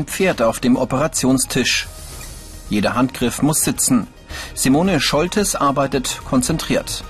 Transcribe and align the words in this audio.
Ein 0.00 0.06
Pferd 0.06 0.40
auf 0.40 0.60
dem 0.60 0.76
Operationstisch. 0.76 1.86
Jeder 2.70 2.94
Handgriff 2.94 3.42
muss 3.42 3.60
sitzen. 3.60 4.06
Simone 4.54 4.98
Scholtes 4.98 5.54
arbeitet 5.54 6.22
konzentriert. 6.24 7.04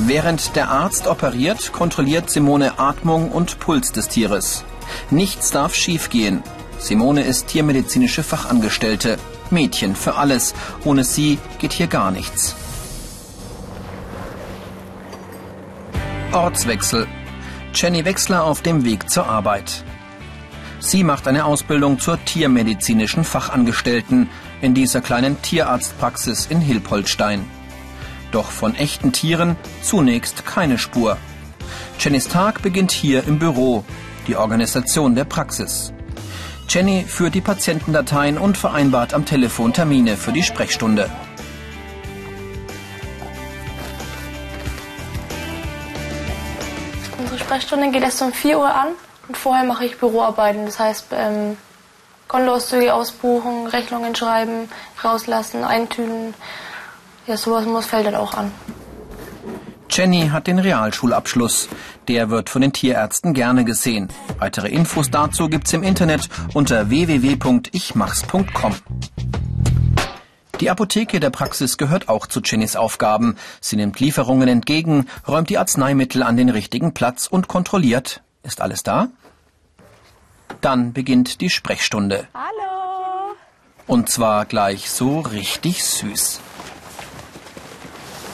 Während 0.00 0.56
der 0.56 0.70
Arzt 0.70 1.06
operiert, 1.06 1.70
kontrolliert 1.72 2.30
Simone 2.30 2.80
Atmung 2.80 3.30
und 3.30 3.60
Puls 3.60 3.92
des 3.92 4.08
Tieres. 4.08 4.64
Nichts 5.08 5.52
darf 5.52 5.76
schiefgehen. 5.76 6.42
Simone 6.80 7.22
ist 7.22 7.46
tiermedizinische 7.46 8.24
Fachangestellte. 8.24 9.18
Mädchen 9.50 9.94
für 9.94 10.16
alles. 10.16 10.52
Ohne 10.84 11.04
sie 11.04 11.38
geht 11.60 11.72
hier 11.72 11.86
gar 11.86 12.10
nichts. 12.10 12.56
Ortswechsel. 16.32 17.06
Jenny 17.74 18.04
Wechsler 18.04 18.44
auf 18.44 18.62
dem 18.62 18.84
Weg 18.84 19.10
zur 19.10 19.26
Arbeit. 19.26 19.84
Sie 20.78 21.02
macht 21.02 21.26
eine 21.26 21.44
Ausbildung 21.44 21.98
zur 21.98 22.24
tiermedizinischen 22.24 23.24
Fachangestellten 23.24 24.28
in 24.60 24.74
dieser 24.74 25.00
kleinen 25.00 25.42
Tierarztpraxis 25.42 26.46
in 26.46 26.60
Hilpoltstein. 26.60 27.44
Doch 28.30 28.50
von 28.50 28.74
echten 28.76 29.12
Tieren 29.12 29.56
zunächst 29.82 30.46
keine 30.46 30.78
Spur. 30.78 31.16
Jennys 31.98 32.28
Tag 32.28 32.62
beginnt 32.62 32.92
hier 32.92 33.24
im 33.26 33.38
Büro, 33.38 33.84
die 34.28 34.36
Organisation 34.36 35.14
der 35.14 35.24
Praxis. 35.24 35.92
Jenny 36.68 37.04
führt 37.06 37.34
die 37.34 37.40
Patientendateien 37.40 38.38
und 38.38 38.56
vereinbart 38.56 39.14
am 39.14 39.24
Telefon 39.24 39.72
Termine 39.72 40.16
für 40.16 40.32
die 40.32 40.42
Sprechstunde. 40.42 41.10
Unsere 47.54 47.68
Sprechstunde 47.68 47.92
geht 47.92 48.02
erst 48.02 48.20
um 48.20 48.32
4 48.32 48.58
Uhr 48.58 48.74
an 48.74 48.88
und 49.28 49.36
vorher 49.36 49.64
mache 49.64 49.84
ich 49.84 49.96
Büroarbeiten. 49.98 50.66
Das 50.66 50.80
heißt, 50.80 51.06
ähm, 51.12 51.56
Kontoauszüge 52.26 52.92
ausbuchen, 52.92 53.68
Rechnungen 53.68 54.16
schreiben, 54.16 54.68
rauslassen, 55.04 55.62
eintüten. 55.62 56.34
Ja, 57.28 57.36
sowas 57.36 57.64
muss 57.64 57.86
fällt 57.86 58.08
dann 58.08 58.16
auch 58.16 58.34
an. 58.34 58.50
Jenny 59.88 60.30
hat 60.32 60.48
den 60.48 60.58
Realschulabschluss. 60.58 61.68
Der 62.08 62.28
wird 62.28 62.50
von 62.50 62.60
den 62.60 62.72
Tierärzten 62.72 63.34
gerne 63.34 63.64
gesehen. 63.64 64.08
Weitere 64.40 64.66
Infos 64.68 65.12
dazu 65.12 65.48
gibt's 65.48 65.72
im 65.72 65.84
Internet 65.84 66.28
unter 66.54 66.90
www.ichmachs.com. 66.90 68.74
Die 70.60 70.70
Apotheke 70.70 71.18
der 71.18 71.30
Praxis 71.30 71.78
gehört 71.78 72.08
auch 72.08 72.26
zu 72.26 72.40
Jennys 72.40 72.76
Aufgaben. 72.76 73.36
Sie 73.60 73.76
nimmt 73.76 73.98
Lieferungen 73.98 74.48
entgegen, 74.48 75.06
räumt 75.26 75.50
die 75.50 75.58
Arzneimittel 75.58 76.22
an 76.22 76.36
den 76.36 76.48
richtigen 76.48 76.94
Platz 76.94 77.26
und 77.26 77.48
kontrolliert, 77.48 78.22
ist 78.44 78.60
alles 78.60 78.82
da? 78.84 79.08
Dann 80.60 80.92
beginnt 80.92 81.40
die 81.40 81.50
Sprechstunde. 81.50 82.28
Hallo. 82.34 83.34
Und 83.86 84.08
zwar 84.08 84.44
gleich 84.44 84.90
so 84.90 85.20
richtig 85.20 85.84
süß. 85.84 86.40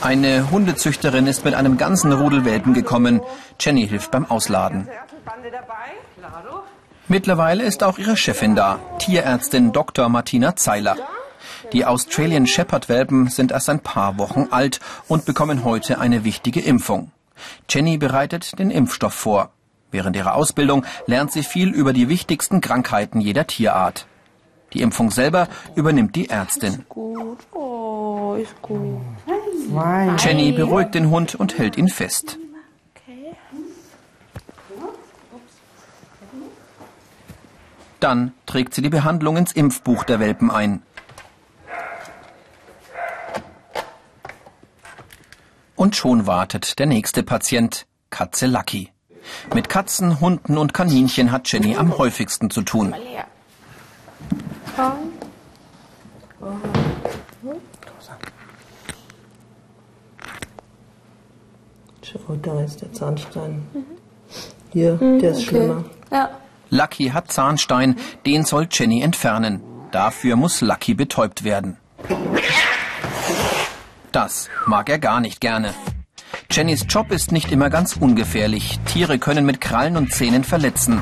Eine 0.02 0.50
Hundezüchterin 0.50 1.26
ist 1.26 1.44
mit 1.44 1.54
einem 1.54 1.76
ganzen 1.76 2.12
Rudel 2.12 2.44
Welpen 2.44 2.74
gekommen. 2.74 3.20
Jenny 3.58 3.88
hilft 3.88 4.10
beim 4.10 4.26
Ausladen. 4.30 4.88
Mittlerweile 7.08 7.64
ist 7.64 7.82
auch 7.82 7.98
ihre 7.98 8.16
Chefin 8.16 8.54
da, 8.54 8.78
Tierärztin 8.98 9.72
Dr. 9.72 10.08
Martina 10.08 10.54
Zeiler. 10.54 10.96
Die 11.72 11.84
Australian 11.84 12.46
Shepherd 12.46 12.88
Welpen 12.88 13.28
sind 13.28 13.52
erst 13.52 13.70
ein 13.70 13.80
paar 13.80 14.18
Wochen 14.18 14.48
alt 14.50 14.80
und 15.06 15.24
bekommen 15.24 15.64
heute 15.64 16.00
eine 16.00 16.24
wichtige 16.24 16.60
Impfung. 16.60 17.12
Jenny 17.68 17.96
bereitet 17.96 18.58
den 18.58 18.70
Impfstoff 18.70 19.14
vor. 19.14 19.50
Während 19.92 20.16
ihrer 20.16 20.34
Ausbildung 20.34 20.84
lernt 21.06 21.32
sie 21.32 21.42
viel 21.42 21.70
über 21.70 21.92
die 21.92 22.08
wichtigsten 22.08 22.60
Krankheiten 22.60 23.20
jeder 23.20 23.46
Tierart. 23.46 24.06
Die 24.72 24.82
Impfung 24.82 25.10
selber 25.10 25.48
übernimmt 25.74 26.14
die 26.16 26.28
Ärztin. 26.28 26.84
Oh. 26.94 28.36
Jenny 30.18 30.52
beruhigt 30.52 30.94
den 30.94 31.10
Hund 31.10 31.34
und 31.34 31.58
hält 31.58 31.76
ihn 31.76 31.88
fest. 31.88 32.38
Dann 38.00 38.32
trägt 38.46 38.74
sie 38.74 38.82
die 38.82 38.88
Behandlung 38.88 39.36
ins 39.36 39.52
Impfbuch 39.52 40.04
der 40.04 40.20
Welpen 40.20 40.50
ein. 40.50 40.82
Und 45.80 45.96
schon 45.96 46.26
wartet 46.26 46.78
der 46.78 46.84
nächste 46.84 47.22
Patient, 47.22 47.86
Katze 48.10 48.46
Lucky. 48.46 48.90
Mit 49.54 49.70
Katzen, 49.70 50.20
Hunden 50.20 50.58
und 50.58 50.74
Kaninchen 50.74 51.32
hat 51.32 51.50
Jenny 51.50 51.74
am 51.74 51.96
häufigsten 51.96 52.50
zu 52.50 52.60
tun. 52.60 52.94
Schau, 62.02 62.36
da 62.42 62.60
ist 62.60 62.82
der 62.82 62.92
Zahnstein. 62.92 63.66
Hier, 64.74 64.96
der 64.96 65.30
ist 65.30 65.44
schlimmer. 65.44 65.86
Ja. 66.12 66.28
Lucky 66.68 67.06
hat 67.06 67.32
Zahnstein, 67.32 67.96
den 68.26 68.44
soll 68.44 68.68
Jenny 68.70 69.00
entfernen. 69.00 69.62
Dafür 69.92 70.36
muss 70.36 70.60
Lucky 70.60 70.92
betäubt 70.92 71.42
werden. 71.42 71.78
Das 74.12 74.48
mag 74.66 74.88
er 74.88 74.98
gar 74.98 75.20
nicht 75.20 75.40
gerne. 75.40 75.72
Jennys 76.50 76.86
Job 76.88 77.12
ist 77.12 77.30
nicht 77.30 77.52
immer 77.52 77.70
ganz 77.70 77.96
ungefährlich. 77.96 78.80
Tiere 78.84 79.18
können 79.18 79.46
mit 79.46 79.60
Krallen 79.60 79.96
und 79.96 80.12
Zähnen 80.12 80.42
verletzen. 80.42 81.00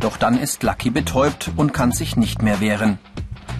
Doch 0.00 0.16
dann 0.16 0.38
ist 0.38 0.62
Lucky 0.62 0.90
betäubt 0.90 1.50
und 1.56 1.74
kann 1.74 1.92
sich 1.92 2.16
nicht 2.16 2.42
mehr 2.42 2.60
wehren. 2.60 2.98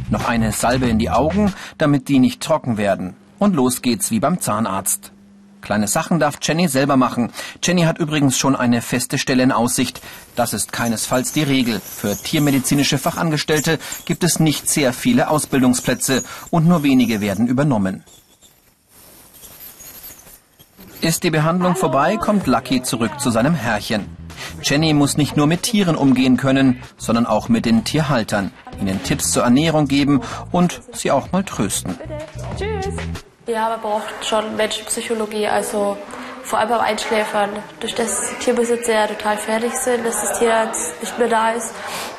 Noch 0.09 0.27
eine 0.27 0.53
Salbe 0.53 0.87
in 0.87 0.99
die 0.99 1.11
Augen, 1.11 1.53
damit 1.77 2.09
die 2.09 2.21
nicht 2.21 2.43
trocken 2.43 2.79
werden. 2.79 3.17
Und 3.39 3.55
los 3.55 3.83
geht's 3.83 4.11
wie 4.11 4.21
beim 4.21 4.41
Zahnarzt. 4.41 5.13
Kleine 5.61 5.89
Sachen 5.89 6.21
darf 6.21 6.39
Jenny 6.41 6.69
selber 6.69 6.97
machen. 6.97 7.33
Jenny 7.63 7.83
hat 7.83 7.99
übrigens 7.99 8.39
schon 8.39 8.57
eine 8.57 8.81
feste 8.81 9.19
Stelle 9.19 9.43
in 9.43 9.53
Aussicht. 9.53 10.01
Das 10.37 10.55
ist 10.55 10.73
keinesfalls 10.73 11.33
die 11.33 11.43
Regel. 11.43 11.81
Für 11.81 12.17
tiermedizinische 12.17 12.99
Fachangestellte 12.99 13.79
gibt 14.05 14.23
es 14.23 14.39
nicht 14.39 14.71
sehr 14.71 14.93
viele 14.93 15.29
Ausbildungsplätze 15.29 16.23
und 16.51 16.67
nur 16.69 16.83
wenige 16.83 17.21
werden 17.21 17.49
übernommen. 17.49 18.05
Ist 21.01 21.23
die 21.23 21.31
Behandlung 21.31 21.77
vorbei, 21.77 22.17
kommt 22.17 22.47
Lucky 22.47 22.83
zurück 22.83 23.21
zu 23.21 23.31
seinem 23.31 23.55
Herrchen. 23.55 24.17
Jenny 24.63 24.93
muss 24.95 25.17
nicht 25.17 25.37
nur 25.37 25.47
mit 25.47 25.63
Tieren 25.63 25.97
umgehen 25.97 26.37
können, 26.37 26.83
sondern 26.97 27.27
auch 27.27 27.49
mit 27.49 27.67
den 27.67 27.85
Tierhaltern, 27.85 28.51
ihnen 28.81 29.03
Tipps 29.03 29.31
zur 29.31 29.45
Ernährung 29.45 29.87
geben 29.87 30.21
und 30.53 30.81
sie 30.93 31.11
auch 31.11 31.33
mal 31.33 31.45
trösten. 31.45 31.99
Tschüss. 32.59 32.89
Ja, 33.47 33.69
man 33.69 33.81
braucht 33.81 34.25
schon 34.25 34.57
Menschenpsychologie, 34.57 35.47
also 35.47 35.97
vor 36.43 36.59
allem 36.59 36.71
beim 36.71 36.81
Einschläfern. 36.81 37.51
Durch 37.81 37.95
das 37.95 38.33
Tierbesitzer 38.41 38.93
ja 38.93 39.07
total 39.07 39.37
fertig 39.37 39.73
sind, 39.75 40.05
dass 40.05 40.21
das 40.21 40.39
Tier 40.39 40.65
jetzt 40.65 41.01
nicht 41.01 41.19
mehr 41.19 41.29
da 41.29 41.51
ist, 41.51 41.73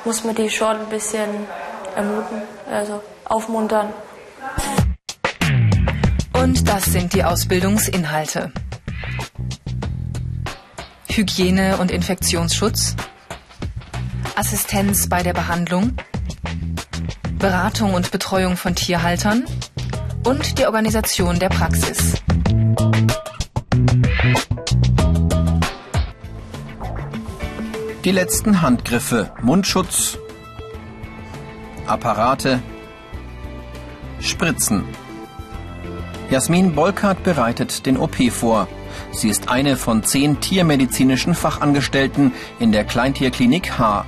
muss 0.06 0.24
man 0.24 0.36
die 0.36 0.50
schon 0.50 0.78
ein 0.78 0.90
bisschen 0.90 1.28
ermuten, 1.96 2.44
also 2.72 3.02
aufmuntern. 3.26 3.90
Und 6.34 6.68
das 6.68 6.86
sind 6.86 7.14
die 7.14 7.24
Ausbildungsinhalte. 7.24 8.52
Hygiene 11.18 11.78
und 11.78 11.90
Infektionsschutz, 11.90 12.96
Assistenz 14.36 15.10
bei 15.10 15.24
der 15.24 15.34
Behandlung, 15.34 15.94
Beratung 17.40 17.96
und 17.96 18.12
Betreuung 18.12 18.56
von 18.56 18.76
Tierhaltern 18.76 19.44
und 20.26 20.60
die 20.60 20.68
Organisation 20.68 21.40
der 21.40 21.50
Praxis. 21.50 22.14
Die 28.06 28.12
letzten 28.12 28.62
Handgriffe, 28.62 29.32
Mundschutz, 29.42 30.20
Apparate, 31.88 32.60
Spritzen. 34.20 34.84
Jasmin 36.30 36.76
Bolkert 36.76 37.24
bereitet 37.24 37.88
den 37.88 37.98
OP 37.98 38.16
vor. 38.32 38.68
Sie 39.12 39.30
ist 39.30 39.50
eine 39.50 39.78
von 39.78 40.04
zehn 40.04 40.40
tiermedizinischen 40.40 41.36
Fachangestellten 41.36 42.32
in 42.60 42.72
der 42.72 42.84
Kleintierklinik 42.84 43.78
H. 43.78 44.06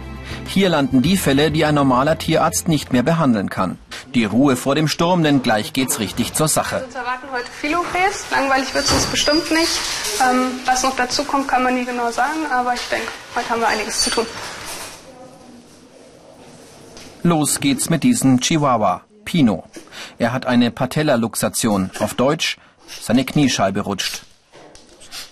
Hier 0.47 0.69
landen 0.69 1.01
die 1.01 1.17
Fälle, 1.17 1.51
die 1.51 1.65
ein 1.65 1.75
normaler 1.75 2.17
Tierarzt 2.17 2.67
nicht 2.67 2.91
mehr 2.91 3.03
behandeln 3.03 3.49
kann. 3.49 3.77
Die 4.15 4.25
Ruhe 4.25 4.55
vor 4.55 4.73
dem 4.73 4.87
Sturm, 4.87 5.21
denn 5.23 5.43
gleich 5.43 5.73
geht's 5.73 5.99
richtig 5.99 6.33
zur 6.33 6.47
Sache. 6.47 6.83
Uns 6.83 6.95
erwarten 6.95 7.27
heute 7.31 7.45
viele 7.51 7.77
OPs. 7.79 8.31
Langweilig 8.31 8.73
wird 8.73 8.85
es 8.85 8.91
uns 8.91 9.05
bestimmt 9.05 9.51
nicht. 9.51 9.79
Ähm, 10.27 10.51
was 10.65 10.83
noch 10.83 10.95
dazu 10.95 11.23
kommt, 11.23 11.47
kann 11.47 11.63
man 11.63 11.75
nie 11.75 11.85
genau 11.85 12.11
sagen, 12.11 12.45
aber 12.51 12.73
ich 12.73 12.81
denke, 12.89 13.07
heute 13.35 13.49
haben 13.49 13.61
wir 13.61 13.67
einiges 13.67 14.01
zu 14.01 14.09
tun. 14.09 14.25
Los 17.21 17.59
geht's 17.59 17.89
mit 17.89 18.03
diesem 18.03 18.39
Chihuahua, 18.39 19.01
Pino. 19.25 19.65
Er 20.17 20.31
hat 20.31 20.45
eine 20.45 20.71
Patellaluxation, 20.71 21.91
auf 21.99 22.13
Deutsch, 22.15 22.57
seine 23.01 23.25
Kniescheibe 23.25 23.81
rutscht. 23.81 24.23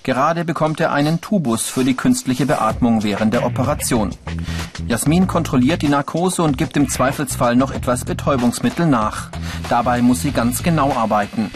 Gerade 0.07 0.45
bekommt 0.45 0.79
er 0.79 0.93
einen 0.93 1.19
Tubus 1.19 1.63
für 1.63 1.83
die 1.83 1.93
künstliche 1.93 2.45
Beatmung 2.45 3.03
während 3.03 3.33
der 3.33 3.45
Operation. 3.45 4.11
Jasmin 4.87 5.27
kontrolliert 5.27 5.81
die 5.81 5.89
Narkose 5.89 6.43
und 6.43 6.57
gibt 6.57 6.77
im 6.77 6.87
Zweifelsfall 6.87 7.57
noch 7.57 7.71
etwas 7.71 8.05
Betäubungsmittel 8.05 8.85
nach. 8.85 9.29
Dabei 9.67 10.01
muss 10.01 10.21
sie 10.21 10.31
ganz 10.31 10.63
genau 10.63 10.93
arbeiten. 10.93 11.51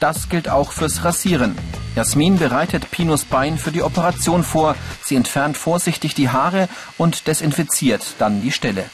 Das 0.00 0.30
gilt 0.30 0.48
auch 0.48 0.72
fürs 0.72 1.04
Rasieren. 1.04 1.54
Jasmin 1.94 2.38
bereitet 2.38 2.90
Pinos 2.90 3.26
Bein 3.26 3.58
für 3.58 3.70
die 3.70 3.82
Operation 3.82 4.42
vor. 4.42 4.74
Sie 5.02 5.16
entfernt 5.16 5.58
vorsichtig 5.58 6.14
die 6.14 6.30
Haare 6.30 6.70
und 6.96 7.26
desinfiziert 7.26 8.14
dann 8.18 8.40
die 8.40 8.52
Stelle. 8.52 8.86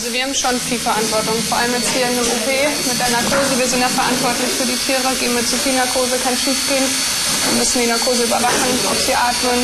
Also 0.00 0.14
wir 0.14 0.24
haben 0.24 0.34
schon 0.34 0.56
viel 0.56 0.78
Verantwortung, 0.78 1.34
vor 1.42 1.58
allem 1.58 1.74
jetzt 1.74 1.92
hier 1.92 2.08
in 2.08 2.14
der 2.14 2.24
OP 2.24 2.48
mit 2.88 2.98
der 2.98 3.10
Narkose. 3.10 3.58
Wir 3.58 3.66
sind 3.66 3.82
ja 3.82 3.88
verantwortlich 3.88 4.48
für 4.48 4.64
die 4.64 4.78
Tiere. 4.88 5.12
Gehen 5.20 5.34
wir 5.36 5.44
zu 5.44 5.56
viel 5.56 5.74
Narkose, 5.74 6.16
kann 6.24 6.34
schief 6.38 6.56
gehen. 6.70 6.80
Wir 6.80 7.58
müssen 7.58 7.82
die 7.82 7.86
Narkose 7.86 8.24
überwachen, 8.24 8.70
ob 8.88 8.96
sie 8.96 9.12
atmen, 9.12 9.60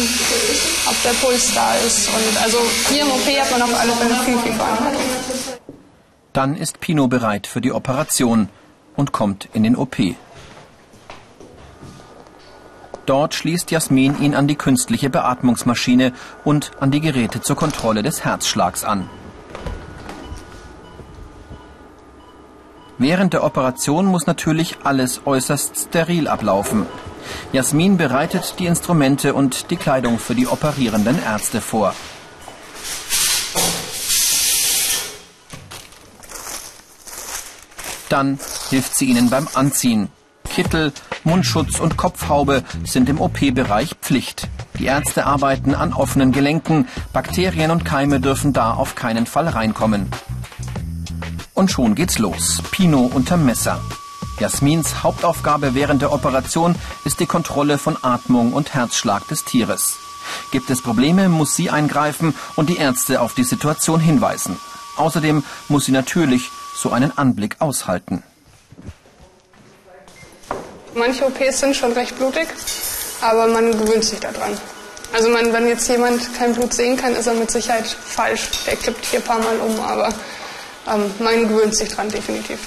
ob 0.84 1.02
der 1.04 1.14
Puls 1.24 1.54
da 1.54 1.72
ist. 1.76 2.10
Und 2.10 2.42
also 2.42 2.58
hier 2.90 3.04
im 3.04 3.12
OP 3.12 3.24
hat 3.24 3.50
man 3.50 3.62
auf 3.62 3.80
alle 3.80 3.92
Fälle 3.92 4.14
viel, 4.26 4.38
viel 4.40 4.52
Verantwortung. 4.52 5.00
Dann 6.34 6.54
ist 6.54 6.80
Pino 6.80 7.08
bereit 7.08 7.46
für 7.46 7.62
die 7.62 7.72
Operation 7.72 8.50
und 8.94 9.12
kommt 9.12 9.48
in 9.54 9.62
den 9.62 9.74
OP. 9.74 9.96
Dort 13.06 13.34
schließt 13.34 13.70
Jasmin 13.70 14.20
ihn 14.20 14.34
an 14.34 14.48
die 14.48 14.56
künstliche 14.56 15.08
Beatmungsmaschine 15.08 16.12
und 16.44 16.72
an 16.78 16.90
die 16.90 17.00
Geräte 17.00 17.40
zur 17.40 17.56
Kontrolle 17.56 18.02
des 18.02 18.22
Herzschlags 18.22 18.84
an. 18.84 19.08
Während 22.98 23.34
der 23.34 23.44
Operation 23.44 24.06
muss 24.06 24.26
natürlich 24.26 24.78
alles 24.84 25.20
äußerst 25.26 25.76
steril 25.76 26.28
ablaufen. 26.28 26.86
Jasmin 27.52 27.98
bereitet 27.98 28.54
die 28.58 28.66
Instrumente 28.66 29.34
und 29.34 29.70
die 29.70 29.76
Kleidung 29.76 30.18
für 30.18 30.34
die 30.34 30.46
operierenden 30.46 31.22
Ärzte 31.22 31.60
vor. 31.60 31.94
Dann 38.08 38.38
hilft 38.70 38.94
sie 38.94 39.06
ihnen 39.06 39.28
beim 39.28 39.48
Anziehen. 39.52 40.08
Kittel, 40.48 40.92
Mundschutz 41.24 41.80
und 41.80 41.98
Kopfhaube 41.98 42.62
sind 42.84 43.10
im 43.10 43.20
OP-Bereich 43.20 43.96
Pflicht. 44.00 44.48
Die 44.78 44.86
Ärzte 44.86 45.26
arbeiten 45.26 45.74
an 45.74 45.92
offenen 45.92 46.32
Gelenken. 46.32 46.88
Bakterien 47.12 47.70
und 47.70 47.84
Keime 47.84 48.20
dürfen 48.20 48.52
da 48.52 48.72
auf 48.72 48.94
keinen 48.94 49.26
Fall 49.26 49.48
reinkommen. 49.48 50.08
Und 51.56 51.70
schon 51.70 51.94
geht's 51.94 52.18
los. 52.18 52.60
Pino 52.70 53.10
unterm 53.14 53.46
Messer. 53.46 53.80
Jasmins 54.38 55.02
Hauptaufgabe 55.02 55.74
während 55.74 56.02
der 56.02 56.12
Operation 56.12 56.74
ist 57.06 57.18
die 57.18 57.24
Kontrolle 57.24 57.78
von 57.78 57.96
Atmung 58.02 58.52
und 58.52 58.74
Herzschlag 58.74 59.26
des 59.28 59.42
Tieres. 59.42 59.96
Gibt 60.50 60.68
es 60.68 60.82
Probleme, 60.82 61.30
muss 61.30 61.56
sie 61.56 61.70
eingreifen 61.70 62.34
und 62.56 62.68
die 62.68 62.76
Ärzte 62.76 63.22
auf 63.22 63.32
die 63.32 63.42
Situation 63.42 64.00
hinweisen. 64.00 64.60
Außerdem 64.98 65.44
muss 65.68 65.86
sie 65.86 65.92
natürlich 65.92 66.50
so 66.76 66.92
einen 66.92 67.16
Anblick 67.16 67.56
aushalten. 67.58 68.22
Manche 70.94 71.24
OPs 71.24 71.60
sind 71.60 71.74
schon 71.74 71.92
recht 71.92 72.18
blutig, 72.18 72.48
aber 73.22 73.46
man 73.46 73.72
gewöhnt 73.72 74.04
sich 74.04 74.20
daran. 74.20 74.52
Also 75.14 75.30
man, 75.30 75.50
wenn 75.54 75.66
jetzt 75.66 75.88
jemand 75.88 76.20
kein 76.34 76.52
Blut 76.52 76.74
sehen 76.74 76.98
kann, 76.98 77.14
ist 77.14 77.26
er 77.26 77.32
mit 77.32 77.50
Sicherheit 77.50 77.86
falsch. 77.86 78.50
Der 78.66 78.76
kippt 78.76 79.06
hier 79.06 79.20
ein 79.20 79.24
paar 79.24 79.38
Mal 79.38 79.56
um, 79.56 79.80
aber 79.80 80.12
ähm, 80.92 81.10
man 81.18 81.48
gewöhnt 81.48 81.74
sich 81.74 81.88
dran 81.88 82.08
definitiv. 82.08 82.58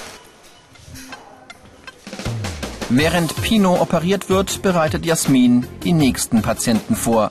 Während 2.92 3.40
Pino 3.40 3.80
operiert 3.80 4.28
wird, 4.28 4.62
bereitet 4.62 5.06
Jasmin 5.06 5.64
die 5.84 5.92
nächsten 5.92 6.42
Patienten 6.42 6.96
vor. 6.96 7.28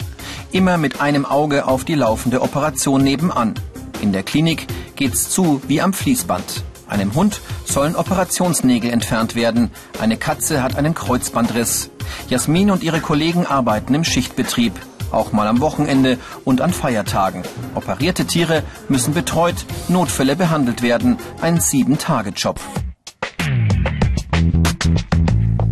Immer 0.52 0.78
mit 0.78 1.02
einem 1.02 1.26
Auge 1.26 1.66
auf 1.66 1.84
die 1.84 1.96
laufende 1.96 2.42
Operation 2.42 3.04
nebenan. 3.04 3.56
In 4.02 4.14
der 4.14 4.24
Klinik 4.24 4.68
geht's 4.96 5.30
zu 5.30 5.62
wie 5.68 5.82
am 5.82 5.92
Fließband. 5.92 6.64
Einem 6.88 7.14
Hund 7.14 7.42
sollen 7.66 7.96
Operationsnägel 7.96 8.90
entfernt 8.90 9.36
werden. 9.36 9.70
Eine 10.00 10.18
Katze 10.18 10.64
hat 10.64 10.76
einen 10.76 10.96
Kreuzbandriss. 10.96 11.92
Jasmin 12.30 12.72
und 12.72 12.82
ihre 12.82 13.02
Kollegen 13.02 13.46
arbeiten 13.46 13.94
im 13.94 14.04
Schichtbetrieb, 14.04 14.74
auch 15.12 15.32
mal 15.32 15.48
am 15.48 15.60
Wochenende 15.62 16.18
und 16.46 16.62
an 16.62 16.74
Feiertagen. 16.74 17.44
Operierte 17.76 18.26
Tiere 18.26 18.64
müssen 18.88 19.14
betreut, 19.14 19.66
Notfälle 19.88 20.36
behandelt 20.36 20.82
werden. 20.82 21.18
Ein 21.42 21.60
Sieben-Tage-Job. 21.60 22.60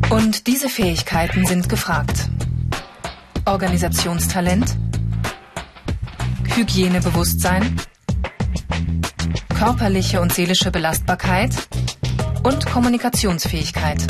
Und 0.10 0.48
diese 0.48 0.70
Fähigkeiten 0.70 1.46
sind 1.46 1.70
gefragt. 1.70 2.30
Organisationstalent, 3.46 4.78
Hygienebewusstsein, 6.56 7.76
körperliche 9.58 10.22
und 10.22 10.34
seelische 10.34 10.72
Belastbarkeit 10.72 11.52
und 12.44 12.66
Kommunikationsfähigkeit. 12.66 14.06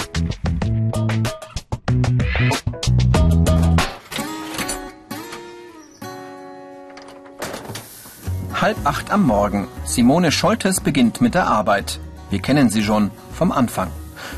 Halb 8.68 8.86
acht 8.86 9.12
am 9.12 9.24
Morgen. 9.24 9.70
Simone 9.86 10.30
Scholtes 10.30 10.82
beginnt 10.82 11.22
mit 11.22 11.36
der 11.36 11.48
Arbeit. 11.48 12.02
Wir 12.30 12.40
kennen 12.40 12.70
sie 12.70 12.84
schon 12.84 13.12
vom 13.32 13.54
Anfang. 13.54 13.90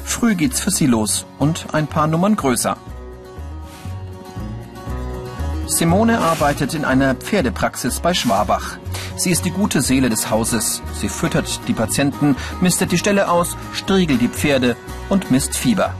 Früh 0.03 0.35
geht's 0.35 0.59
für 0.59 0.69
sie 0.69 0.85
los 0.85 1.25
und 1.39 1.65
ein 1.73 1.87
paar 1.87 2.05
Nummern 2.05 2.35
größer. 2.35 2.77
Simone 5.65 6.19
arbeitet 6.19 6.75
in 6.75 6.85
einer 6.85 7.15
Pferdepraxis 7.15 8.01
bei 8.01 8.13
Schwabach. 8.13 8.77
Sie 9.17 9.31
ist 9.31 9.45
die 9.45 9.49
gute 9.49 9.81
Seele 9.81 10.09
des 10.11 10.29
Hauses. 10.29 10.83
Sie 10.93 11.09
füttert 11.09 11.61
die 11.67 11.73
Patienten, 11.73 12.35
mistet 12.61 12.91
die 12.91 12.99
Ställe 12.99 13.31
aus, 13.31 13.57
striegelt 13.73 14.21
die 14.21 14.27
Pferde 14.27 14.75
und 15.09 15.31
misst 15.31 15.57
Fieber. 15.57 15.95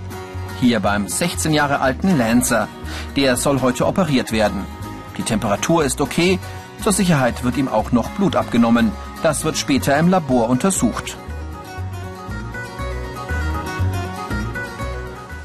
Hier 0.62 0.80
beim 0.82 1.08
16 1.08 1.52
Jahre 1.52 1.80
alten 1.80 2.16
Lancer. 2.16 2.68
Der 3.16 3.38
soll 3.38 3.62
heute 3.62 3.88
operiert 3.88 4.32
werden. 4.32 4.68
Die 5.18 5.24
Temperatur 5.24 5.84
ist 5.84 6.00
okay. 6.00 6.38
Zur 6.82 6.94
Sicherheit 6.94 7.44
wird 7.44 7.58
ihm 7.58 7.68
auch 7.68 7.92
noch 7.92 8.10
Blut 8.12 8.36
abgenommen. 8.36 8.92
Das 9.22 9.44
wird 9.44 9.58
später 9.58 9.98
im 9.98 10.10
Labor 10.10 10.50
untersucht. 10.50 11.18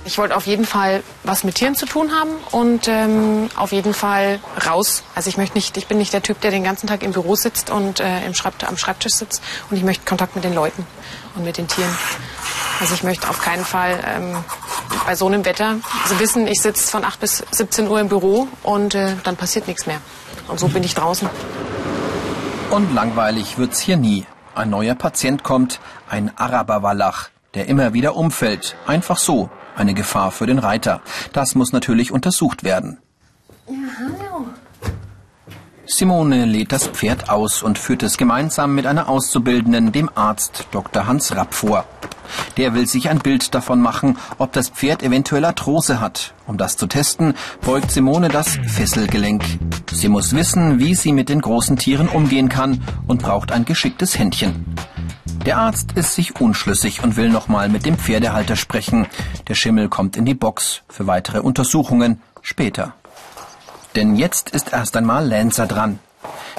Ich 0.06 0.18
wollte 0.18 0.36
auf 0.36 0.46
jeden 0.46 0.66
Fall 0.66 1.02
was 1.24 1.42
mit 1.44 1.56
Tieren 1.56 1.74
zu 1.74 1.86
tun 1.86 2.12
haben 2.12 2.30
und 2.52 2.86
ähm, 2.88 3.48
auf 3.56 3.72
jeden 3.72 3.94
Fall 3.94 4.38
raus. 4.64 5.02
Also 5.14 5.28
ich 5.28 5.38
möchte 5.38 5.56
nicht, 5.56 5.76
ich 5.76 5.86
bin 5.86 5.98
nicht 5.98 6.12
der 6.12 6.22
Typ, 6.22 6.40
der 6.42 6.50
den 6.50 6.62
ganzen 6.62 6.86
Tag 6.86 7.02
im 7.02 7.12
Büro 7.12 7.34
sitzt 7.34 7.70
und 7.70 8.00
äh, 8.00 8.24
im 8.24 8.34
Schreibt 8.34 8.62
am 8.62 8.76
Schreibtisch 8.76 9.14
sitzt 9.14 9.42
und 9.70 9.76
ich 9.76 9.82
möchte 9.82 10.04
Kontakt 10.04 10.36
mit 10.36 10.44
den 10.44 10.54
Leuten 10.54 10.86
und 11.34 11.44
mit 11.44 11.56
den 11.56 11.66
Tieren. 11.66 11.90
Also 12.80 12.94
ich 12.94 13.02
möchte 13.02 13.28
auf 13.28 13.40
keinen 13.40 13.64
Fall 13.64 13.98
ähm, 14.06 14.36
bei 15.06 15.16
so 15.16 15.26
einem 15.26 15.44
Wetter, 15.44 15.76
Sie 16.06 16.18
wissen, 16.20 16.46
ich 16.46 16.60
sitze 16.60 16.90
von 16.90 17.04
8 17.04 17.18
bis 17.18 17.42
17 17.50 17.88
Uhr 17.88 17.98
im 17.98 18.08
Büro 18.08 18.46
und 18.62 18.94
äh, 18.94 19.14
dann 19.24 19.36
passiert 19.36 19.66
nichts 19.66 19.86
mehr. 19.86 20.00
Und 20.48 20.60
so 20.60 20.68
bin 20.68 20.84
ich 20.84 20.94
draußen. 20.94 21.28
Und 22.70 22.94
langweilig 22.94 23.58
wird's 23.58 23.80
hier 23.80 23.96
nie. 23.96 24.26
Ein 24.54 24.70
neuer 24.70 24.94
Patient 24.94 25.42
kommt, 25.42 25.80
ein 26.08 26.30
Araberwallach, 26.36 27.30
der 27.54 27.66
immer 27.68 27.92
wieder 27.92 28.16
umfällt. 28.16 28.76
Einfach 28.86 29.18
so, 29.18 29.50
eine 29.76 29.94
Gefahr 29.94 30.30
für 30.30 30.46
den 30.46 30.58
Reiter. 30.58 31.00
Das 31.32 31.54
muss 31.54 31.72
natürlich 31.72 32.12
untersucht 32.12 32.64
werden. 32.64 32.98
Simone 35.86 36.44
lädt 36.46 36.72
das 36.72 36.88
Pferd 36.88 37.28
aus 37.28 37.62
und 37.62 37.78
führt 37.78 38.02
es 38.02 38.16
gemeinsam 38.16 38.74
mit 38.74 38.86
einer 38.86 39.08
Auszubildenden, 39.08 39.92
dem 39.92 40.10
Arzt 40.14 40.66
Dr. 40.70 41.06
Hans 41.06 41.36
Rapp, 41.36 41.54
vor. 41.54 41.84
Der 42.56 42.74
will 42.74 42.86
sich 42.86 43.10
ein 43.10 43.18
Bild 43.18 43.54
davon 43.54 43.80
machen, 43.80 44.16
ob 44.38 44.52
das 44.52 44.70
Pferd 44.70 45.02
eventuell 45.02 45.44
Arthrose 45.44 46.00
hat. 46.00 46.34
Um 46.46 46.56
das 46.56 46.76
zu 46.76 46.86
testen, 46.86 47.34
beugt 47.60 47.90
Simone 47.90 48.28
das 48.28 48.58
Fesselgelenk. 48.66 49.44
Sie 49.94 50.08
muss 50.08 50.34
wissen, 50.34 50.80
wie 50.80 50.94
sie 50.94 51.12
mit 51.12 51.28
den 51.28 51.40
großen 51.40 51.76
Tieren 51.76 52.08
umgehen 52.08 52.48
kann 52.48 52.82
und 53.06 53.22
braucht 53.22 53.52
ein 53.52 53.64
geschicktes 53.64 54.18
Händchen. 54.18 54.74
Der 55.46 55.58
Arzt 55.58 55.92
ist 55.92 56.14
sich 56.14 56.40
unschlüssig 56.40 57.02
und 57.04 57.16
will 57.16 57.30
nochmal 57.30 57.68
mit 57.68 57.86
dem 57.86 57.96
Pferdehalter 57.96 58.56
sprechen. 58.56 59.06
Der 59.46 59.54
Schimmel 59.54 59.88
kommt 59.88 60.16
in 60.16 60.24
die 60.24 60.34
Box 60.34 60.82
für 60.88 61.06
weitere 61.06 61.38
Untersuchungen 61.38 62.20
später. 62.42 62.94
Denn 63.94 64.16
jetzt 64.16 64.50
ist 64.50 64.72
erst 64.72 64.96
einmal 64.96 65.28
Lancer 65.28 65.66
dran. 65.66 66.00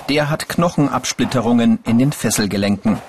Der 0.07 0.29
hat 0.29 0.47
Knochenabsplitterungen 0.47 1.79
in 1.85 1.99
den 1.99 2.13
Fesselgelenken. 2.13 2.99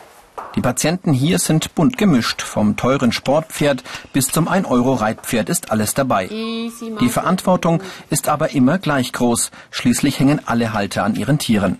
Die 0.55 0.61
Patienten 0.61 1.12
hier 1.12 1.38
sind 1.38 1.75
bunt 1.75 1.99
gemischt. 1.99 2.43
Vom 2.43 2.76
teuren 2.76 3.12
Sportpferd 3.12 3.83
bis 4.12 4.28
zum 4.28 4.49
1-Euro-Reitpferd 4.49 5.49
ist 5.49 5.71
alles 5.71 5.95
dabei. 5.95 6.28
Die 6.28 7.09
Verantwortung 7.09 7.83
ist 8.11 8.28
aber 8.28 8.50
immer 8.55 8.78
gleich 8.78 9.12
groß. 9.12 9.50
Schließlich 9.71 10.19
hängen 10.19 10.40
alle 10.47 10.73
Halter 10.73 11.05
an 11.05 11.14
ihren 11.14 11.38
Tieren. 11.38 11.78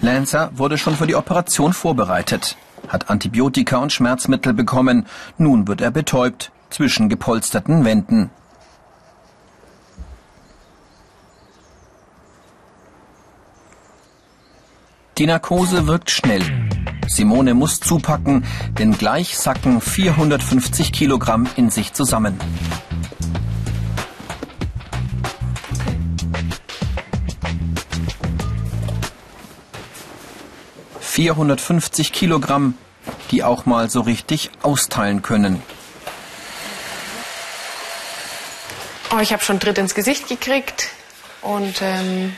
Lancer 0.00 0.50
wurde 0.54 0.76
schon 0.76 0.96
für 0.96 1.06
die 1.06 1.14
Operation 1.14 1.72
vorbereitet, 1.72 2.56
hat 2.88 3.10
Antibiotika 3.10 3.78
und 3.78 3.92
Schmerzmittel 3.92 4.52
bekommen. 4.52 5.06
Nun 5.38 5.68
wird 5.68 5.80
er 5.80 5.90
betäubt. 5.90 6.50
zwischen 6.74 7.08
gepolsterten 7.08 7.84
Wänden. 7.84 8.30
Die 15.18 15.26
Narkose 15.26 15.86
wirkt 15.86 16.10
schnell. 16.10 16.42
Simone 17.06 17.54
muss 17.54 17.80
zupacken, 17.80 18.44
denn 18.78 18.96
gleich 18.96 19.38
sacken 19.38 19.80
450 19.80 20.92
Kilogramm 20.92 21.46
in 21.56 21.70
sich 21.70 21.92
zusammen. 21.92 22.38
450 31.14 32.12
Kilogramm, 32.12 32.76
die 33.30 33.44
auch 33.44 33.66
mal 33.66 33.88
so 33.88 34.00
richtig 34.00 34.50
austeilen 34.62 35.22
können. 35.22 35.62
Oh, 39.14 39.20
ich 39.20 39.32
habe 39.32 39.44
schon 39.44 39.60
Tritt 39.60 39.78
ins 39.78 39.94
Gesicht 39.94 40.28
gekriegt 40.28 40.88
und 41.40 41.80
ähm, 41.82 42.34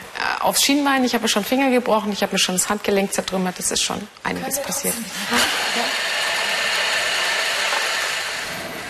aufs 0.46 0.62
Schienbein. 0.62 1.04
Ich 1.04 1.14
habe 1.14 1.28
schon 1.28 1.44
Finger 1.44 1.70
gebrochen, 1.70 2.12
ich 2.12 2.22
habe 2.22 2.32
mir 2.32 2.38
schon 2.38 2.54
das 2.54 2.68
Handgelenk 2.68 3.12
zertrümmert. 3.12 3.58
Das 3.58 3.70
ist 3.70 3.82
schon 3.82 4.00
einiges 4.22 4.62
passiert. 4.62 4.94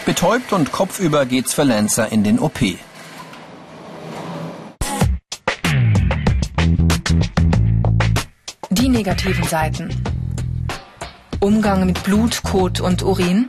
Betäubt 0.04 0.52
und 0.52 0.70
kopfüber 0.70 1.26
geht's 1.26 1.54
für 1.54 1.64
Lancer 1.64 2.12
in 2.12 2.22
den 2.22 2.38
OP. 2.38 2.60
Die 8.70 8.88
negativen 8.88 9.44
Seiten. 9.44 10.02
Umgang 11.40 11.86
mit 11.86 12.02
Blut, 12.04 12.42
Kot 12.42 12.80
und 12.80 13.02
Urin. 13.02 13.48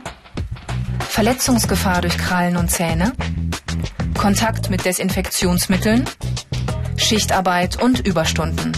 Verletzungsgefahr 1.08 2.00
durch 2.00 2.16
Krallen 2.18 2.56
und 2.56 2.70
Zähne. 2.70 3.12
Kontakt 4.16 4.70
mit 4.70 4.84
Desinfektionsmitteln. 4.84 6.08
Schichtarbeit 6.98 7.80
und 7.80 8.06
Überstunden. 8.06 8.72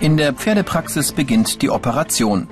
In 0.00 0.16
der 0.16 0.32
Pferdepraxis 0.34 1.12
beginnt 1.12 1.62
die 1.62 1.70
Operation. 1.70 2.48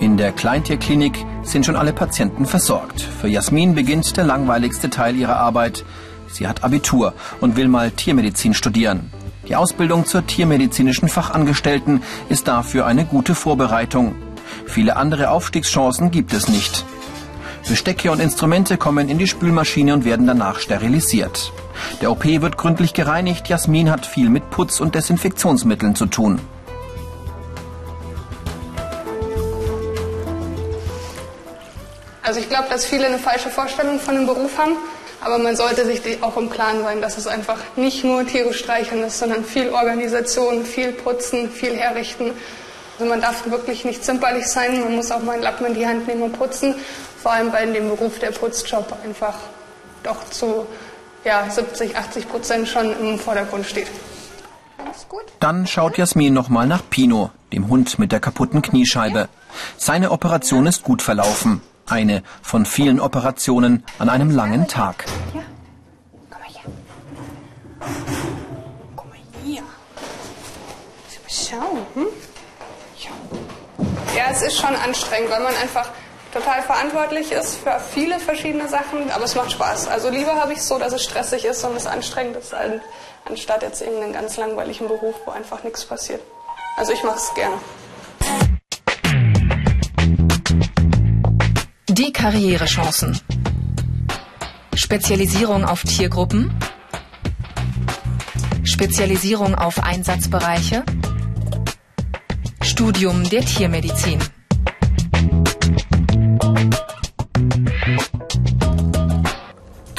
In 0.00 0.16
der 0.16 0.32
Kleintierklinik 0.32 1.24
sind 1.42 1.64
schon 1.64 1.76
alle 1.76 1.92
Patienten 1.92 2.44
versorgt. 2.46 3.00
Für 3.00 3.28
Jasmin 3.28 3.74
beginnt 3.74 4.16
der 4.16 4.24
langweiligste 4.24 4.90
Teil 4.90 5.16
ihrer 5.16 5.36
Arbeit. 5.36 5.84
Sie 6.28 6.46
hat 6.46 6.64
Abitur 6.64 7.14
und 7.40 7.56
will 7.56 7.68
mal 7.68 7.90
Tiermedizin 7.90 8.52
studieren. 8.52 9.10
Die 9.48 9.56
Ausbildung 9.56 10.04
zur 10.04 10.26
tiermedizinischen 10.26 11.08
Fachangestellten 11.08 12.02
ist 12.28 12.48
dafür 12.48 12.84
eine 12.86 13.04
gute 13.04 13.34
Vorbereitung. 13.34 14.16
Viele 14.66 14.96
andere 14.96 15.30
Aufstiegschancen 15.30 16.10
gibt 16.10 16.32
es 16.32 16.48
nicht. 16.48 16.84
Bestecke 17.66 18.10
und 18.10 18.20
Instrumente 18.20 18.76
kommen 18.76 19.08
in 19.08 19.18
die 19.18 19.26
Spülmaschine 19.26 19.92
und 19.92 20.04
werden 20.04 20.26
danach 20.26 20.60
sterilisiert. 20.60 21.52
Der 22.00 22.10
OP 22.10 22.24
wird 22.24 22.56
gründlich 22.56 22.94
gereinigt. 22.94 23.48
Jasmin 23.48 23.90
hat 23.90 24.06
viel 24.06 24.30
mit 24.30 24.50
Putz- 24.50 24.80
und 24.80 24.94
Desinfektionsmitteln 24.94 25.94
zu 25.94 26.06
tun. 26.06 26.40
Also 32.22 32.40
ich 32.40 32.48
glaube, 32.48 32.68
dass 32.68 32.84
viele 32.84 33.06
eine 33.06 33.18
falsche 33.18 33.50
Vorstellung 33.50 34.00
von 34.00 34.16
dem 34.16 34.26
Beruf 34.26 34.58
haben. 34.58 34.76
Aber 35.20 35.38
man 35.38 35.56
sollte 35.56 35.86
sich 35.86 36.22
auch 36.22 36.36
im 36.36 36.50
Klaren 36.50 36.82
sein, 36.82 37.00
dass 37.00 37.18
es 37.18 37.26
einfach 37.26 37.58
nicht 37.76 38.04
nur 38.04 38.26
Tiere 38.26 38.52
streicheln 38.52 39.02
ist, 39.02 39.18
sondern 39.18 39.44
viel 39.44 39.70
Organisation, 39.70 40.64
viel 40.64 40.92
Putzen, 40.92 41.50
viel 41.50 41.76
Herrichten. 41.76 42.32
Also 42.98 43.10
man 43.10 43.20
darf 43.20 43.48
wirklich 43.50 43.84
nicht 43.84 44.04
zimperlich 44.04 44.46
sein, 44.46 44.80
man 44.80 44.96
muss 44.96 45.10
auch 45.10 45.22
mal 45.22 45.32
einen 45.32 45.42
Lappen 45.42 45.66
in 45.66 45.74
die 45.74 45.86
Hand 45.86 46.06
nehmen 46.06 46.22
und 46.22 46.38
putzen. 46.38 46.74
Vor 47.26 47.32
allem, 47.32 47.52
in 47.60 47.74
dem 47.74 47.88
Beruf 47.88 48.20
der 48.20 48.30
Putzjob 48.30 48.86
einfach 49.04 49.34
doch 50.04 50.30
zu 50.30 50.64
ja, 51.24 51.50
70, 51.50 51.96
80 51.96 52.28
Prozent 52.28 52.68
schon 52.68 52.96
im 53.00 53.18
Vordergrund 53.18 53.66
steht. 53.66 53.88
Dann 55.40 55.66
schaut 55.66 55.98
Jasmin 55.98 56.32
nochmal 56.32 56.68
nach 56.68 56.88
Pino, 56.88 57.32
dem 57.52 57.68
Hund 57.68 57.98
mit 57.98 58.12
der 58.12 58.20
kaputten 58.20 58.62
Kniescheibe. 58.62 59.28
Seine 59.76 60.12
Operation 60.12 60.68
ist 60.68 60.84
gut 60.84 61.02
verlaufen. 61.02 61.62
Eine 61.88 62.22
von 62.42 62.64
vielen 62.64 63.00
Operationen 63.00 63.82
an 63.98 64.08
einem 64.08 64.30
langen 64.30 64.68
Tag. 64.68 65.04
Ja. 65.34 65.42
Komm 66.30 66.40
mal 66.40 66.48
her. 66.48 66.72
Komm 68.94 69.08
mal 69.08 69.18
hier. 69.42 69.62
Schau. 71.28 71.78
Hm? 71.94 72.06
Ja, 74.16 74.26
es 74.30 74.42
ist 74.42 74.56
schon 74.58 74.76
anstrengend, 74.76 75.28
weil 75.28 75.42
man 75.42 75.56
einfach 75.56 75.90
total 76.36 76.62
verantwortlich 76.62 77.32
ist 77.32 77.56
für 77.56 77.80
viele 77.94 78.20
verschiedene 78.20 78.68
Sachen, 78.68 79.10
aber 79.10 79.24
es 79.24 79.34
macht 79.34 79.52
Spaß. 79.52 79.88
Also 79.88 80.10
lieber 80.10 80.34
habe 80.34 80.52
ich 80.52 80.58
es 80.58 80.68
so, 80.68 80.78
dass 80.78 80.92
es 80.92 81.02
stressig 81.02 81.46
ist 81.46 81.64
und 81.64 81.74
es 81.76 81.86
anstrengend 81.86 82.36
ist, 82.36 82.54
anstatt 83.24 83.62
jetzt 83.62 83.80
irgendeinen 83.80 84.12
ganz 84.12 84.36
langweiligen 84.36 84.86
Beruf, 84.86 85.14
wo 85.24 85.30
einfach 85.30 85.64
nichts 85.64 85.86
passiert. 85.86 86.20
Also 86.76 86.92
ich 86.92 87.02
mache 87.02 87.16
es 87.16 87.32
gerne. 87.34 87.56
Die 91.88 92.12
Karrierechancen. 92.12 93.18
Spezialisierung 94.74 95.64
auf 95.64 95.84
Tiergruppen. 95.84 96.54
Spezialisierung 98.62 99.54
auf 99.54 99.82
Einsatzbereiche. 99.82 100.84
Studium 102.60 103.26
der 103.30 103.42
Tiermedizin. 103.42 104.18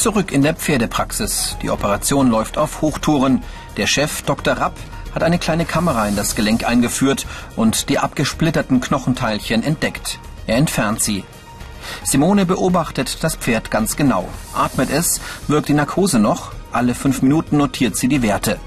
Zurück 0.07 0.31
in 0.31 0.41
der 0.41 0.53
Pferdepraxis. 0.53 1.57
Die 1.61 1.69
Operation 1.69 2.29
läuft 2.29 2.57
auf 2.57 2.79
Hochtouren. 2.79 3.43
Der 3.75 3.87
Chef, 3.87 4.21
Dr. 4.21 4.53
Rapp, 4.53 4.77
hat 5.13 5.21
eine 5.21 5.37
kleine 5.37 5.65
Kamera 5.65 6.07
in 6.07 6.15
das 6.15 6.33
Gelenk 6.33 6.65
eingeführt 6.65 7.27
und 7.57 7.89
die 7.89 7.99
abgesplitterten 7.99 8.79
Knochenteilchen 8.79 9.63
entdeckt. 9.63 10.19
Er 10.45 10.55
entfernt 10.55 11.03
sie. 11.03 11.25
Simone 12.05 12.45
beobachtet 12.45 13.21
das 13.21 13.35
Pferd 13.35 13.69
ganz 13.69 13.97
genau. 13.97 14.29
Atmet 14.53 14.91
es, 14.91 15.19
wirkt 15.49 15.67
die 15.67 15.73
Narkose 15.73 16.19
noch. 16.19 16.53
Alle 16.71 16.95
fünf 16.95 17.21
Minuten 17.21 17.57
notiert 17.57 17.97
sie 17.97 18.07
die 18.07 18.21
Werte. 18.21 18.61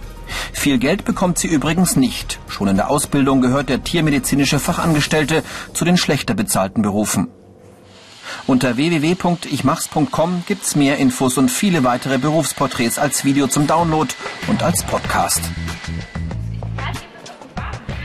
Viel 0.53 0.77
Geld 0.77 1.07
bekommt 1.07 1.39
sie 1.39 1.49
übrigens 1.49 1.97
nicht. 1.97 2.39
Schon 2.49 2.69
in 2.69 2.77
der 2.77 2.91
Ausbildung 2.91 3.41
gehört 3.41 3.71
der 3.71 3.83
tiermedizinische 3.83 4.59
Fachangestellte 4.59 5.43
zu 5.73 5.87
den 5.87 5.97
schlechter 5.97 6.35
bezahlten 6.35 6.83
Berufen. 6.83 7.29
Unter 8.47 8.77
www.ichmachs.com 8.77 10.45
gibt's 10.47 10.77
mehr 10.77 10.99
Infos 10.99 11.39
und 11.39 11.51
viele 11.51 11.85
weitere 11.85 12.19
Berufsporträts 12.19 12.99
als 12.99 13.25
Video 13.25 13.47
zum 13.47 13.67
Download 13.67 14.13
und 14.49 14.63
als 14.63 14.83
Podcast. 14.83 15.43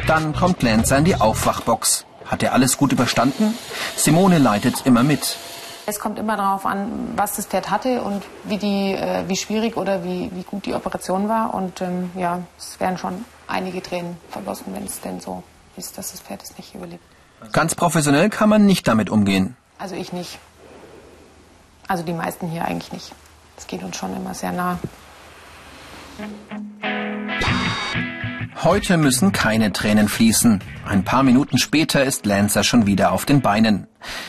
Dann 0.08 0.34
kommt 0.36 0.62
Lancer 0.62 0.98
in 0.98 1.06
die 1.06 1.16
Aufwachbox. 1.16 2.06
Hat 2.26 2.44
er 2.44 2.54
alles 2.54 2.78
gut 2.78 2.92
überstanden? 2.92 3.58
Simone 3.96 4.38
leitet 4.38 4.86
immer 4.86 5.04
mit. 5.04 5.38
Es 5.88 6.00
kommt 6.00 6.18
immer 6.18 6.36
darauf 6.36 6.66
an, 6.66 7.14
was 7.16 7.36
das 7.36 7.46
Pferd 7.46 7.70
hatte 7.70 8.02
und 8.02 8.24
wie, 8.44 8.58
die, 8.58 8.94
äh, 8.94 9.24
wie 9.28 9.36
schwierig 9.36 9.78
oder 9.78 10.04
wie, 10.04 10.32
wie 10.34 10.44
gut 10.44 10.66
die 10.66 10.74
Operation 10.74 11.30
war. 11.30 11.54
Und 11.54 11.82
ähm, 11.82 12.10
ja, 12.16 12.42
es 12.58 12.80
werden 12.80 12.98
schon 12.98 13.24
einige 13.48 13.82
Tränen 13.84 14.18
vergossen, 14.30 14.74
wenn 14.74 14.86
es 14.86 15.00
denn 15.02 15.20
so 15.20 15.44
ist, 15.78 15.98
dass 15.98 16.12
das 16.12 16.22
Pferd 16.22 16.42
es 16.44 16.58
nicht 16.58 16.74
überlebt. 16.74 17.04
Ganz 17.52 17.76
professionell 17.76 18.30
kann 18.30 18.50
man 18.50 18.66
nicht 18.66 18.88
damit 18.88 19.10
umgehen. 19.10 19.56
Also 19.78 19.96
ich 19.96 20.14
nicht. 20.14 20.40
Also 21.88 22.04
die 22.04 22.14
meisten 22.14 22.50
hier 22.50 22.66
eigentlich 22.66 22.92
nicht. 22.92 23.14
Es 23.58 23.68
geht 23.68 23.84
uns 23.84 23.98
schon 23.98 24.16
immer 24.16 24.34
sehr 24.34 24.52
nah. 24.52 24.80
Heute 28.64 28.98
müssen 28.98 29.32
keine 29.32 29.72
Tränen 29.74 30.08
fließen. 30.08 30.64
Ein 30.88 31.04
paar 31.04 31.24
Minuten 31.24 31.58
später 31.58 32.04
ist 32.04 32.26
Lancer 32.26 32.64
schon 32.64 32.88
wieder 32.88 33.12
auf 33.12 33.26
den 33.26 33.42
Beinen. 33.42 33.86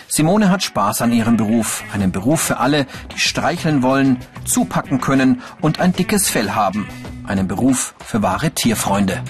Simone 0.09 0.51
hat 0.51 0.63
Spaß 0.63 1.01
an 1.01 1.13
ihrem 1.13 1.37
Beruf. 1.37 1.85
Einen 1.95 2.13
Beruf 2.13 2.43
für 2.43 2.59
alle, 2.59 2.87
die 3.15 3.21
streicheln 3.21 3.83
wollen, 3.83 4.19
zupacken 4.45 5.01
können 5.01 5.43
und 5.61 5.81
ein 5.81 5.93
dickes 5.93 6.29
Fell 6.29 6.51
haben. 6.51 6.87
Einen 7.27 7.49
Beruf 7.49 7.95
für 8.05 8.21
wahre 8.23 8.51
Tierfreunde. 8.51 9.23